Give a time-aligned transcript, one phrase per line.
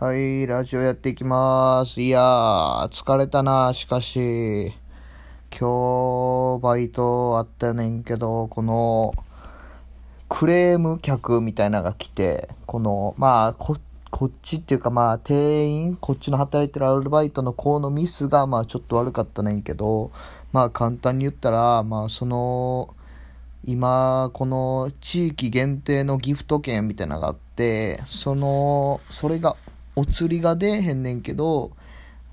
[0.00, 2.00] はい、ラジオやっていきます。
[2.00, 4.72] いやー、疲れたな、しかし。
[5.50, 9.12] 今日、バイトあったねんけど、この、
[10.30, 13.76] クレーム客みたいなのが来て、この、まあ、こ、
[14.10, 20.12] こっちっていうかまあ、店員、こっちの働いてるアルバイトの子のミスが、まあ、ちょっと悪かったねんけど、
[20.50, 22.94] まあ、簡単に言ったら、まあ、その、
[23.64, 29.56] 今、この地域限定のギフト券みたいなのがあって、その、それが
[29.96, 31.72] お釣りが出えへんねんけど、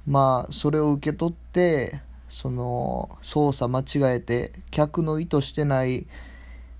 [0.05, 6.07] まあ、それを受け取って、その、操作間違えて、客の意図してない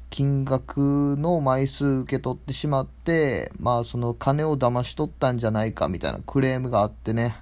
[0.09, 7.35] 金額の枚数受け取ってしまって、まあ、その金を騙し取ったんじゃないかみたいなクレームがあってね。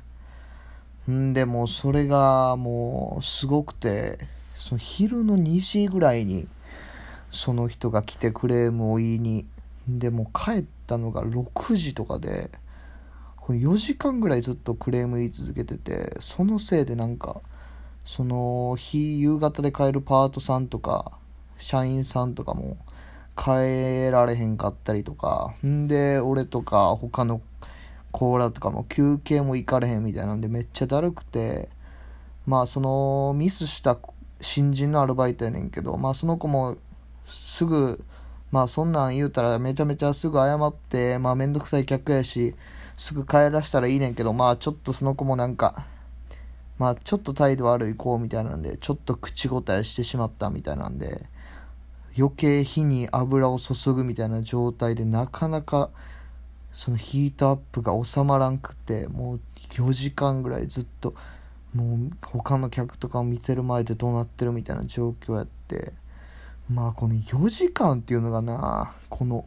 [1.09, 4.17] んで、もそれがもう、すごくて、
[4.55, 6.47] その昼の2時ぐらいに、
[7.29, 9.45] その人が来てクレームを言いに。
[9.87, 12.49] で、も帰ったのが6時とかで、
[13.53, 17.41] 4時間ぐらいずっとクレーム言い続けてて、そのせいでなんか、
[18.03, 21.11] その日夕方で帰るパートさんとか、
[21.57, 22.77] 社員さんとかも
[23.37, 27.41] 帰られへんかったりとか、んで、俺とか他の
[28.11, 31.69] コーラとかも休憩も行かれへんみたいなんでめっちゃだるくて、
[32.45, 33.97] まあそのミスした
[34.39, 36.77] 新人のアルバイトやねんけど、まあその子も
[37.25, 38.03] すぐ、
[38.51, 42.55] まあそんなん言うたらめちゃめちゃすぐ謝って、まあめんどくさい客やし、
[42.97, 45.85] すぐ帰らしたらいいねんけど、まあちょっとその子もなんか、
[46.77, 51.25] まあちょっと態度悪い子みたいなんで、ちょっと口答えしてしまったみたいなんで、
[52.17, 55.89] 余計火に油を注ぐみたいな状態でなかなか
[56.75, 61.15] そのヒートアップが収まらんくて、もう4時間ぐらいずっと、
[61.73, 65.93] もう他の客とかを見てる前でどうなってるみたいな状況やって、
[66.69, 69.45] まあこの4時間っていうのがな、この、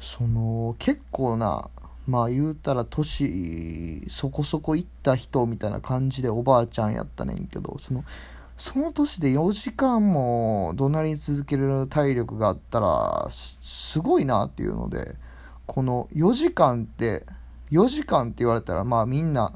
[0.00, 1.70] その結構な
[2.06, 8.04] まあ言うたら年そこそこ行った人みたいな感じでおばあちゃんやったねんけど、その、
[8.56, 15.16] その年で4時間も怒鳴り続ける体力があったら、すごいなっていうので、
[15.66, 17.24] この4時間って、
[17.70, 19.52] 4時間って言われたら、まあみんな、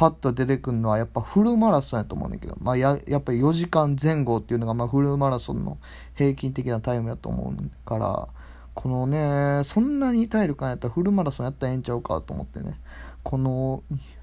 [0.00, 5.76] パッと出てくるのはやっぱフルマラソンやと思うんだけど、まあや、やっぱり4時間前後っていうのがまあフルマラソンの
[6.14, 8.28] 平均的なタイムやと思うから、
[8.74, 12.80] このね、そんなに体力やったらフルマラソンやったらええんちゃうかと思ってね、
[13.22, 13.82] この、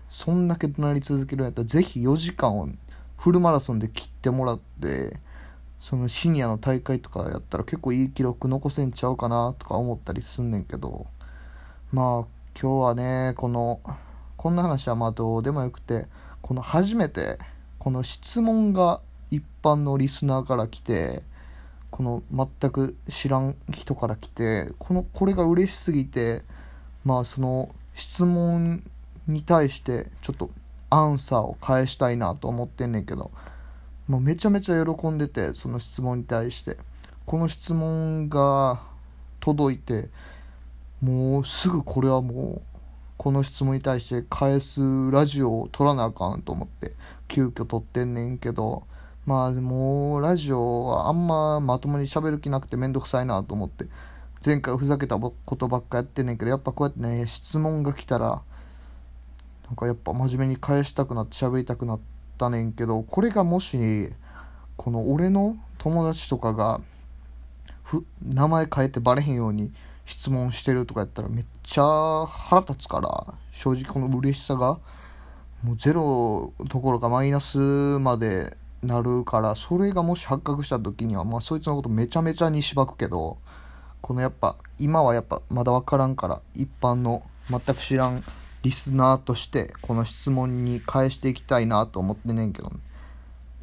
[0.10, 2.70] そんだけ怒鳴り続けるんやったら、ぜひ4時間を
[3.18, 5.20] フルマラソンで切ってもらって、
[5.80, 11.08] そのシニアの大会とかやったら結構いい記録残せんちゃうかなとか思ったりすんねんけど、
[11.92, 13.80] まあ今日はね、この、
[14.38, 16.08] こんな話はまあどうでもよくて、
[16.42, 17.38] この初めて、
[17.80, 21.24] この質問が一般のリスナーから来て、
[21.92, 26.44] この全く知らん人から来てこのこれが嬉しすぎて
[27.06, 28.84] まあその質問
[29.28, 30.50] に対してちょっと
[30.90, 33.32] アンサーを返したいなと思ってんねんけど
[34.08, 36.78] もうめちゃめちゃ喜んでてその質問に対して。
[37.28, 38.82] この質問が
[39.42, 40.08] 届いて
[41.02, 42.80] もうすぐこれはもう
[43.18, 44.80] この質問に対して返す
[45.12, 46.94] ラジオを撮らなあかんと思って
[47.28, 48.84] 急遽撮ってんねんけど
[49.28, 53.86] まあでもラジオはあんままともに喋る気なくてめんどくさいなと思って
[54.44, 58.42] 前回ふざけたことばっかやってんねんけどやっぱこうやってね質問が来たら
[59.66, 62.00] なんかやっぱ真面目に返したくなって喋りたくなっ
[62.38, 64.14] たねんけどこれがもし
[64.78, 66.80] この俺の友達とかが
[68.26, 69.74] 名前変えてバレへんように
[70.06, 74.80] 質問してるとかやったらめっちゃ腹立つから正直この嬉しさが
[75.64, 83.38] もうゼロどころかマイナスまでなるからそれがもし発覚した時にはまあそいつのことめちゃめちゃにしばくけど
[84.02, 88.24] このやっぱ今はやっぱまだ分からんから一般の全く知らん
[88.64, 92.78] リスナーとしてこの質問に返していきたいなと思ってねんけど、ね、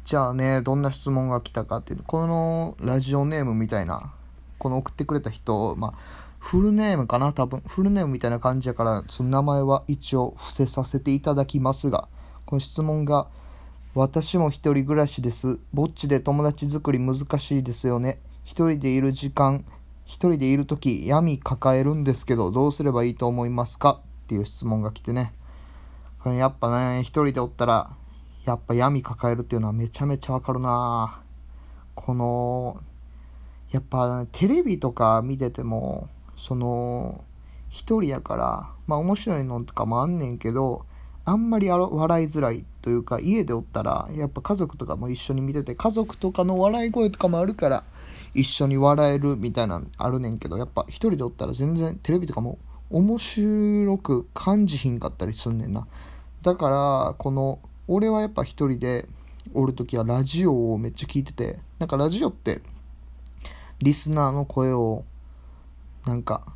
[0.03, 4.13] じゃあねどんな質問が来たかっていうこのラジオネームみたいな
[4.57, 7.63] この送ってくれた人まあフルネームかな多分。
[7.65, 12.07] フルネームみたいな感じやからその名前は一応伏せさせていただきますが
[12.45, 13.27] この質問が
[13.97, 15.61] 私も一人暮らしです。
[15.73, 18.19] ぼっちで友達作り難しいですよね。
[18.43, 19.63] 一人でいる時間、
[20.03, 24.01] 一人でいる時闇抱えるんですけど、どうすればいいと思いますか？
[24.25, 25.33] っていう質問が来てね。
[26.25, 27.95] やっぱね、一人でおったら、
[28.43, 31.21] やっぱ闇抱えるっていうのはめちゃめちゃわかるな
[31.93, 32.81] この、
[33.71, 37.23] やっぱテレビとか見てても、その、
[37.69, 40.85] 一人やから、まあ面白いのとかもあんねんけど、
[41.25, 47.83] あんまり笑いづらいというか、家でおったら、やっぱ家族とかも一緒に見てて、家族とかの笑い声とかもあるから、
[48.35, 52.59] 一緒に笑えるみたいなのあるねんけど、やっぱ一人でおったら全然テレビとかも
[52.91, 55.87] 面白く感じひんかったりすんねんな。
[56.43, 59.07] だから、この、俺はやっぱ一人で
[59.53, 62.61] おるときはラジオをめっちゃ聞いてて、なんかラジオって、
[63.79, 65.05] リスナーの声を、
[66.05, 66.53] なんか、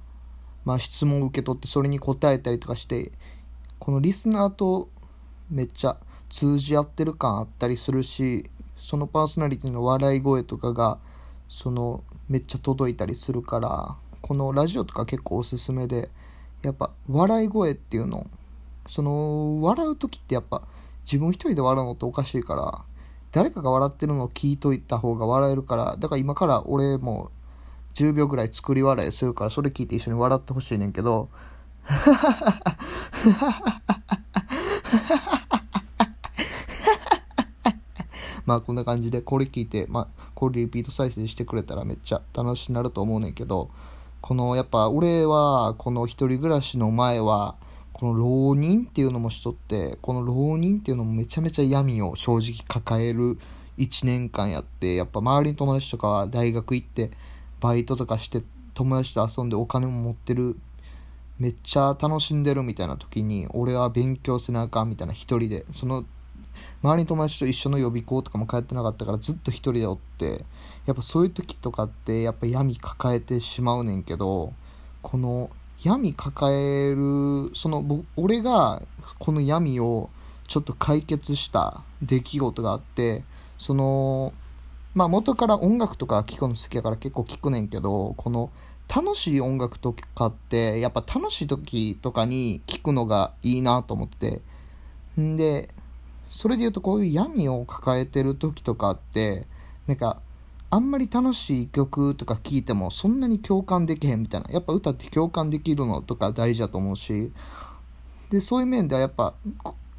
[0.64, 3.12] まあ質問受け取ってそれに答えたりとかして、
[3.80, 4.90] このリスナーと
[5.50, 5.98] めっちゃ
[6.30, 11.00] 通じ合ってる感あったりするし、そのパーソナリティの笑い声とかが、
[11.48, 16.10] その、めっちゃ届いたりするから、このラジオとか結構おすすめで、
[16.62, 18.28] やっぱ笑い声っていうの、
[18.88, 20.68] その、笑う時ってやっぱ
[21.04, 22.84] 自分一人で笑うのっておかしいから、
[23.32, 27.32] 誰かが笑ってるのを聞いといた方が笑えるから、だから今から俺も
[27.96, 31.30] 10秒ぐらい作り笑いするから、それ聞いて一緒に笑ってほしいねんけど、
[38.46, 43.70] まあこんな感じで、これ聞いて、まあこれリピート再生してくれたらめっちゃ楽しくなると思うねんけど、
[44.22, 47.56] このやっぱ俺はこの一人暮らしの前は、
[47.94, 53.38] この浪人っていうのもしとって、この浪人っていうのもめちゃめちゃ闇を正直抱える
[53.78, 57.12] 1年間やって、やっぱ周りの友達とかは大学行って、
[57.60, 58.42] バイトとかして
[58.74, 60.58] 友達と遊んでお金も持ってる、
[61.40, 66.04] めっちゃ楽しんでるみたいな時に、俺は勉強せなあかんみたいな一人で、その、
[66.84, 70.44] 周りの友達と一緒の予備校とかも通ってなかったからずっと一人でおって、
[70.86, 74.54] やっぱそういう時とかってやっぱ闇抱えてしまうねんけど、
[75.02, 75.50] この
[75.82, 78.82] 闇抱える、その、俺が
[79.18, 80.10] この闇を
[80.48, 83.24] ちょっと解決した出来事があって、
[83.58, 84.34] その、
[84.94, 88.50] まあ元から音楽とか聴くの好きやから結構聴くねんけど、この
[88.94, 94.42] 楽しい音楽とかって、やっぱ楽しい時とかに聴くのがいいなと思って。
[95.20, 95.70] んで、
[96.30, 99.48] それで言うとこういう闇を抱えてる時とかって、
[99.88, 100.22] なんか
[100.72, 104.50] あんまり楽しい曲とか聴いてもそんなに共感できへんみたいな。
[104.52, 107.32] やっぱ歌って共感できるのとか大事だと思うし。
[108.30, 109.34] で、そういう面ではやっぱ、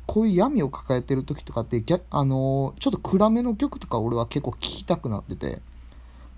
[0.06, 5.60] こういう闇を抱えてる時とかって、あのー、ちょっと暗めの曲とか俺は結構聴きたくなってて。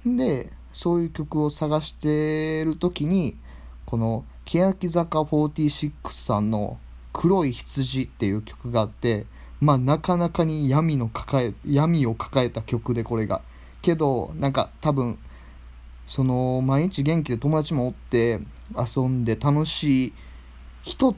[0.07, 3.37] で、そういう曲を探してる時に、
[3.85, 6.79] この、欅坂46さんの
[7.13, 9.27] 黒い羊っていう曲があって、
[9.61, 13.43] まあなかなかに闇の抱え、闇を抱えた曲でこれが。
[13.81, 15.19] けど、なんか多分、
[16.07, 18.41] その、毎日元気で友達もおって
[18.77, 20.13] 遊んで楽しい
[20.83, 21.15] 人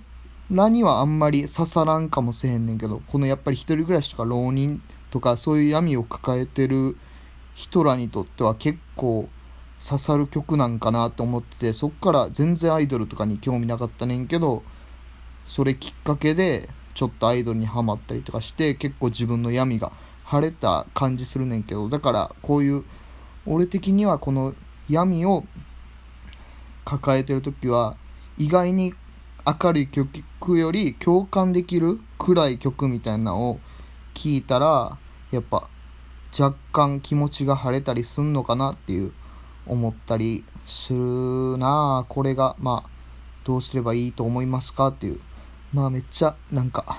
[0.51, 6.97] らにはあんまり刺さらんかもしれへんねんけど、このやっぱり一人暮らしとか浪人とかそういう闇を抱えてる
[7.55, 9.29] 人らにとっては結構
[9.87, 14.63] 刺さる曲なんかなと思ってて、そっから全然アイドルとかに興味なかったねんけど、
[15.45, 19.93] それきっかけでちょっとアイドルにハマったりとかして結構自分の闇が
[20.25, 22.85] 晴れた感じするねんけど、だからこういう、
[23.45, 24.55] 俺的にはこの
[24.89, 25.45] 闇を
[26.87, 27.99] 抱えてる時は、
[28.39, 28.95] 意外に
[29.47, 33.61] 明るい曲より共感できる暗い曲みたいなのを
[34.15, 34.97] 聞いたら、
[35.31, 35.69] やっぱ
[36.39, 39.13] 若干気持ちが晴れたりすんのかなっていう
[39.67, 42.91] 思ったりするなあこれがまあ
[43.45, 45.21] どうすればいいと思いますかっていう
[45.73, 46.99] まあめっちゃなんか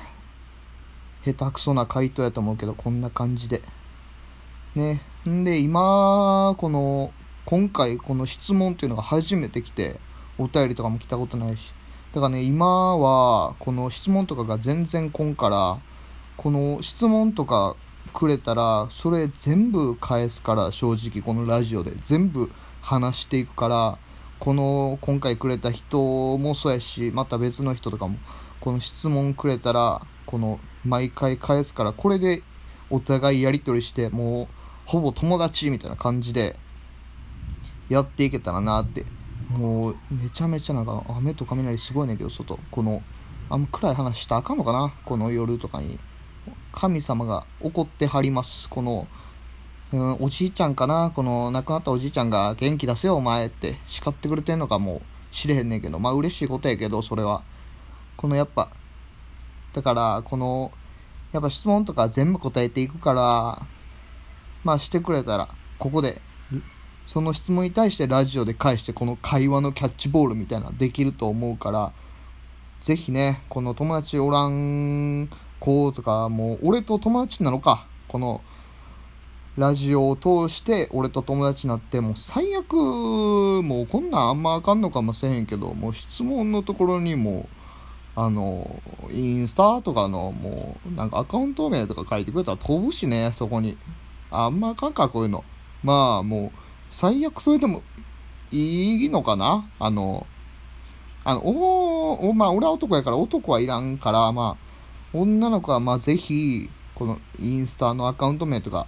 [1.26, 3.64] 下手くそな回答やと思うけど、こんな感じで。
[4.76, 5.02] ね。
[5.28, 7.12] んで、今、この、
[7.46, 10.00] 今回この質問っていうのが初めて来て、
[10.38, 11.74] お便りとかも来たことないし。
[12.14, 15.80] だからね、今は、この質問とかが全然来んから、
[16.38, 17.76] この質問とか
[18.14, 21.94] くれたら、それ全部返すから、正直このラジオで。
[22.04, 22.52] 全部
[22.86, 23.98] 話していくから、
[24.40, 28.18] この、今回くれた人もそうやし、また別の人とかも、
[28.62, 32.42] この質問くれたら、この毎回返すからこれで
[32.90, 34.48] お互いやり取りしてもう
[34.86, 36.58] ほぼ友達みたいな感じで
[37.90, 39.06] やっていけたらなって。
[39.50, 42.58] もうめちゃめちゃなんか雨と雷すごいねんけど外。
[42.72, 43.04] この
[43.50, 44.92] あんま暗い話したらあかんのかな？
[45.06, 46.00] この夜とかに。
[46.72, 48.68] 神様が怒ってはります。
[48.68, 49.08] この
[49.94, 51.12] うん、おじいちゃんかな？
[51.16, 53.78] この亡くなったおじいちゃんが元気出せよお前って。
[53.88, 54.80] 叱ってくれてんのか？
[54.80, 55.02] も
[55.32, 56.00] しれへんねんけど。
[56.00, 57.44] まあ嬉しいことやけどそれは。
[58.18, 58.70] このやっぱ
[59.74, 60.72] だから、この、
[61.34, 63.68] やっぱ質問とか全部答えていくから、
[64.64, 66.22] まあしてくれたら、ここで、
[67.06, 71.92] その質問に対してラジオで返して、この会話のキャッチボールみたいなできると思うから、
[72.80, 78.42] ぜひね、この友達おらん子とか、もう俺と友達なのか、この、
[79.58, 82.74] ラジオを通して俺と友達になって、もう最悪、
[83.64, 87.48] もうこんなんあんまあかんのかもしれへんけど、もう質問のところにも、
[88.18, 88.82] あの、
[89.12, 93.78] インスタとかのもう、なんかアカウント名とか書いてくれたら飛ぶしね、そこに。
[94.32, 95.44] あんまあかんか、こういうの。
[95.84, 96.58] まあもう、
[96.90, 97.82] 最悪それでも
[98.52, 99.70] いいのかな？
[99.80, 100.28] あの、
[101.24, 108.88] あの、おお、まあ、俺は男やから男はいらんから、まあ、女の子は、まあ、ぜひ、このインスタのアカウント名とか、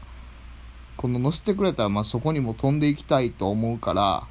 [0.97, 4.27] この載せてくれたら、まあ、そこにも飛んでいきたいと思うから、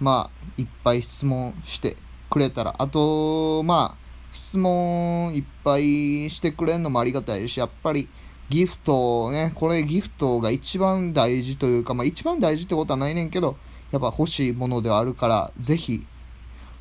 [0.00, 1.96] まあ、いっぱい質問して
[2.28, 8.08] くれたら、あと、まあ、質問いっぱいしてくれるのもありがたいし、やっぱり、
[8.48, 13.56] ギフトね、これギフトが一番大事というか、まあ一番大事ってことはないねんけど、
[13.90, 16.06] やっぱ欲しいものではあるから、ぜひ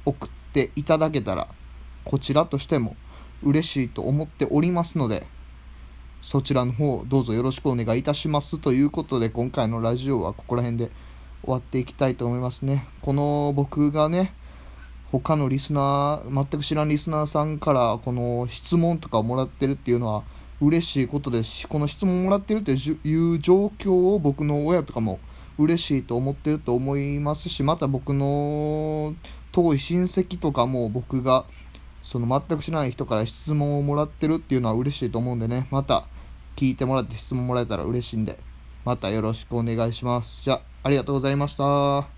[0.06, 1.48] 送っていただけたら、
[2.04, 2.96] こちらとしても
[3.42, 5.28] 嬉しいと思っておりますので、
[6.26, 10.90] そちらの方どうぞよろしくお願いいたしますということで、今回のラジオはここら辺で
[11.44, 12.88] 終わっていきたいと思いますね。
[13.04, 14.34] この僕がね、
[15.12, 20.24] 他のリスナー、全く知らんリスナーさんからこの質問とかをもらってるっていうのは
[20.60, 22.76] 嬉しいことですし、この質問をもらってるとい
[23.36, 25.20] う状況を僕の親とかも
[25.60, 29.14] 嬉しいと思ってると思いますし、また僕の
[29.52, 31.46] 遠い親戚とかも僕が
[32.02, 36.08] その全く知らない人から質問をもらってるっていうのは嬉しいと思うんでね、また
[36.56, 38.40] 聞いてもらって質問もらえたら嬉しいんで、
[38.86, 40.44] またよろしくお願いします。
[40.44, 42.15] じゃあ、ありがとうございました。